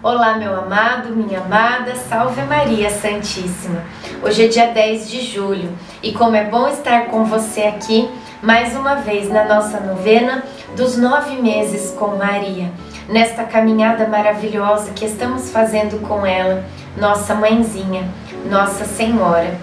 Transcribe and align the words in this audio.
Olá, 0.00 0.38
meu 0.38 0.54
amado, 0.56 1.08
minha 1.08 1.40
amada, 1.40 1.96
salve 1.96 2.40
Maria 2.42 2.88
Santíssima. 2.88 3.82
Hoje 4.22 4.44
é 4.44 4.46
dia 4.46 4.68
10 4.68 5.10
de 5.10 5.22
julho 5.22 5.76
e 6.00 6.12
como 6.12 6.36
é 6.36 6.44
bom 6.44 6.68
estar 6.68 7.06
com 7.06 7.24
você 7.24 7.62
aqui 7.62 8.08
mais 8.40 8.76
uma 8.76 8.94
vez 8.94 9.28
na 9.28 9.44
nossa 9.44 9.80
novena 9.80 10.44
dos 10.76 10.96
nove 10.96 11.42
meses 11.42 11.90
com 11.98 12.14
Maria, 12.14 12.70
nesta 13.08 13.42
caminhada 13.42 14.06
maravilhosa 14.06 14.92
que 14.92 15.04
estamos 15.04 15.50
fazendo 15.50 16.00
com 16.06 16.24
ela, 16.24 16.64
nossa 16.96 17.34
mãezinha, 17.34 18.08
Nossa 18.48 18.84
Senhora. 18.84 19.58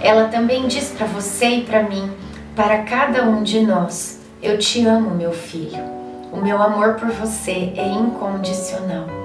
Ela 0.00 0.28
também 0.28 0.68
diz 0.68 0.90
para 0.96 1.08
você 1.08 1.46
e 1.46 1.62
para 1.62 1.82
mim, 1.82 2.12
para 2.54 2.84
cada 2.84 3.24
um 3.24 3.42
de 3.42 3.60
nós: 3.62 4.20
Eu 4.40 4.56
te 4.56 4.86
amo, 4.86 5.10
meu 5.10 5.32
filho. 5.32 5.82
O 6.30 6.36
meu 6.36 6.62
amor 6.62 6.94
por 6.94 7.08
você 7.08 7.72
é 7.76 7.88
incondicional. 7.88 9.19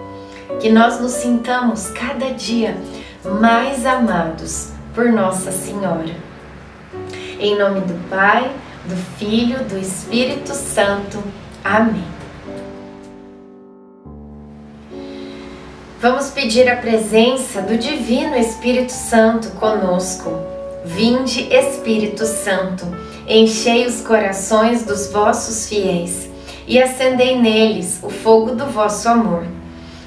Que 0.59 0.69
nós 0.69 0.99
nos 0.99 1.11
sintamos 1.11 1.89
cada 1.89 2.31
dia 2.31 2.77
mais 3.23 3.85
amados 3.85 4.69
por 4.93 5.11
Nossa 5.11 5.51
Senhora. 5.51 6.15
Em 7.39 7.57
nome 7.57 7.81
do 7.81 8.09
Pai, 8.09 8.51
do 8.85 8.95
Filho, 9.17 9.63
do 9.65 9.77
Espírito 9.77 10.53
Santo. 10.53 11.21
Amém. 11.63 12.03
Vamos 15.99 16.29
pedir 16.29 16.69
a 16.69 16.77
presença 16.77 17.61
do 17.61 17.77
Divino 17.77 18.35
Espírito 18.35 18.91
Santo 18.91 19.49
conosco. 19.51 20.31
Vinde, 20.85 21.51
Espírito 21.51 22.25
Santo, 22.25 22.85
enchei 23.27 23.87
os 23.87 24.01
corações 24.01 24.83
dos 24.83 25.11
vossos 25.11 25.67
fiéis 25.67 26.29
e 26.67 26.79
acendei 26.79 27.39
neles 27.39 27.99
o 28.03 28.09
fogo 28.09 28.51
do 28.51 28.65
vosso 28.67 29.09
amor. 29.09 29.45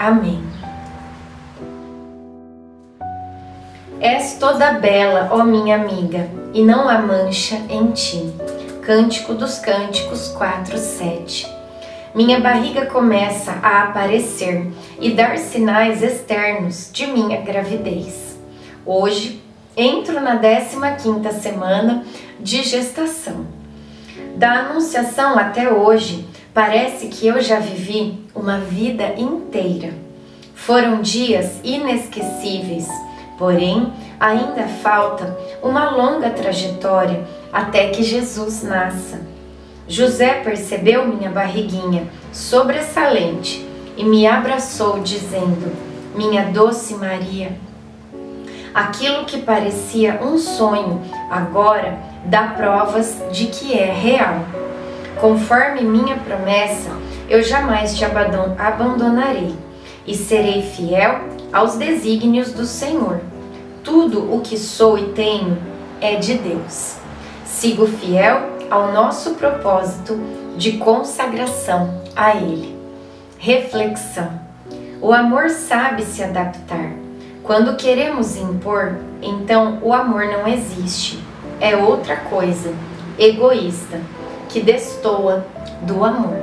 Amém. 0.00 0.42
És 4.00 4.38
toda 4.40 4.72
bela, 4.72 5.28
ó 5.30 5.44
minha 5.44 5.76
amiga, 5.76 6.26
e 6.54 6.64
não 6.64 6.88
há 6.88 6.98
mancha 6.98 7.56
em 7.68 7.90
ti. 7.90 8.32
Cântico 8.80 9.34
dos 9.34 9.58
Cânticos 9.58 10.28
4, 10.28 10.78
7. 10.78 11.46
Minha 12.14 12.40
barriga 12.40 12.86
começa 12.86 13.52
a 13.62 13.82
aparecer 13.82 14.72
e 14.98 15.10
dar 15.10 15.36
sinais 15.36 16.02
externos 16.02 16.88
de 16.90 17.06
minha 17.06 17.42
gravidez. 17.42 18.38
Hoje 18.86 19.44
entro 19.76 20.18
na 20.18 20.40
15ª 20.40 21.30
semana 21.30 22.06
de 22.40 22.62
gestação. 22.62 23.44
Da 24.34 24.60
anunciação 24.60 25.38
até 25.38 25.70
hoje, 25.70 26.26
parece 26.52 27.08
que 27.08 27.26
eu 27.26 27.40
já 27.40 27.58
vivi 27.58 28.18
uma 28.34 28.58
vida 28.58 29.14
inteira. 29.16 29.92
Foram 30.54 31.00
dias 31.00 31.60
inesquecíveis 31.64 32.86
Porém, 33.40 33.90
ainda 34.20 34.68
falta 34.68 35.34
uma 35.62 35.88
longa 35.88 36.28
trajetória 36.28 37.26
até 37.50 37.88
que 37.88 38.02
Jesus 38.02 38.62
nasça. 38.62 39.22
José 39.88 40.42
percebeu 40.44 41.08
minha 41.08 41.30
barriguinha 41.30 42.06
sobressalente 42.34 43.66
e 43.96 44.04
me 44.04 44.26
abraçou, 44.26 45.00
dizendo: 45.00 45.72
Minha 46.14 46.50
doce 46.50 46.92
Maria. 46.96 47.52
Aquilo 48.74 49.24
que 49.24 49.40
parecia 49.40 50.20
um 50.22 50.36
sonho 50.36 51.00
agora 51.30 51.98
dá 52.26 52.48
provas 52.48 53.22
de 53.32 53.46
que 53.46 53.72
é 53.72 53.90
real. 53.90 54.44
Conforme 55.20 55.82
minha 55.82 56.16
promessa, 56.16 56.88
eu 57.28 57.42
jamais 57.42 57.94
te 57.94 58.06
abandonarei 58.06 59.54
e 60.06 60.14
serei 60.14 60.62
fiel 60.62 61.20
aos 61.52 61.74
desígnios 61.74 62.54
do 62.54 62.64
Senhor. 62.64 63.20
Tudo 63.84 64.34
o 64.34 64.40
que 64.40 64.56
sou 64.56 64.96
e 64.96 65.12
tenho 65.12 65.58
é 66.00 66.16
de 66.16 66.38
Deus. 66.38 66.96
Sigo 67.44 67.86
fiel 67.86 68.48
ao 68.70 68.92
nosso 68.92 69.34
propósito 69.34 70.18
de 70.56 70.78
consagração 70.78 72.00
a 72.16 72.34
Ele. 72.34 72.74
Reflexão: 73.36 74.40
O 75.02 75.12
amor 75.12 75.50
sabe 75.50 76.02
se 76.02 76.22
adaptar. 76.22 76.92
Quando 77.42 77.76
queremos 77.76 78.36
impor, 78.36 78.96
então 79.20 79.80
o 79.82 79.92
amor 79.92 80.24
não 80.24 80.48
existe. 80.48 81.18
É 81.60 81.76
outra 81.76 82.16
coisa, 82.16 82.72
egoísta, 83.18 84.00
que 84.52 84.60
destoa 84.60 85.46
do 85.82 86.04
amor. 86.04 86.38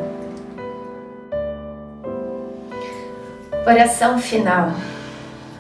Oração 3.65 4.17
final. 4.17 4.71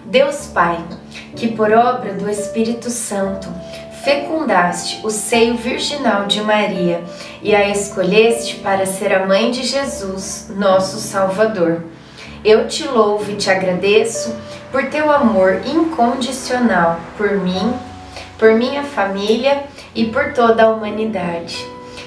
Deus 0.05 0.47
Pai, 0.47 0.79
que 1.35 1.49
por 1.49 1.71
obra 1.73 2.13
do 2.13 2.29
Espírito 2.29 2.89
Santo 2.89 3.49
fecundaste 4.03 5.05
o 5.05 5.09
seio 5.09 5.57
virginal 5.57 6.25
de 6.25 6.41
Maria 6.41 7.03
e 7.41 7.53
a 7.53 7.67
escolheste 7.67 8.55
para 8.55 8.85
ser 8.85 9.13
a 9.13 9.25
mãe 9.25 9.51
de 9.51 9.63
Jesus, 9.63 10.49
nosso 10.55 10.97
Salvador. 10.99 11.83
Eu 12.45 12.67
te 12.69 12.87
louvo 12.87 13.29
e 13.29 13.35
te 13.35 13.49
agradeço 13.49 14.33
por 14.71 14.85
teu 14.85 15.11
amor 15.11 15.61
incondicional 15.65 16.97
por 17.17 17.31
mim, 17.31 17.73
por 18.39 18.53
minha 18.53 18.83
família 18.83 19.65
e 19.93 20.05
por 20.05 20.31
toda 20.31 20.63
a 20.63 20.69
humanidade. 20.69 21.76